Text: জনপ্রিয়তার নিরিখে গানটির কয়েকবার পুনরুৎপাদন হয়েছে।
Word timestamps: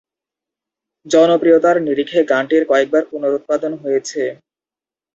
জনপ্রিয়তার 1.05 1.75
নিরিখে 1.81 2.19
গানটির 2.31 2.63
কয়েকবার 2.69 3.03
পুনরুৎপাদন 3.11 3.71
হয়েছে। 3.81 4.21